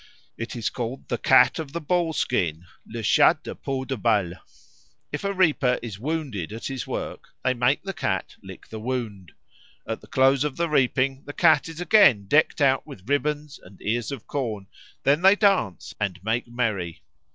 [0.35, 4.33] It is called the Cat of the ball skin (le chat de peau de balle).
[5.11, 9.33] If a reaper is wounded at his work, they make the cat lick the wound.
[9.87, 13.79] At the close of the reaping the cat is again decked out with ribbons and
[13.79, 14.65] ears of corn;
[15.03, 17.03] then they dance and make merry.